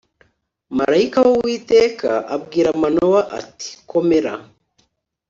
marayika 0.77 1.19
w 1.27 1.29
uwiteka 1.37 2.09
abwira 2.35 2.69
manowa 2.81 3.21
ati 3.39 3.69
komera 3.89 4.33